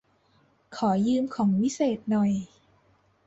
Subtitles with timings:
[0.75, 2.31] ขอยืมของวิเศษหน่อย